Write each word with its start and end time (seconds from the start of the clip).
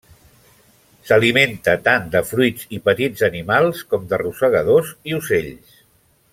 S'alimenta 1.09 1.75
tant 1.89 2.07
de 2.15 2.23
fruits 2.31 2.65
i 2.77 2.81
petits 2.89 3.23
animals 3.29 3.85
com 3.93 4.11
de 4.15 4.23
rosegadors 4.25 4.93
i 5.13 5.19
ocells. 5.23 5.81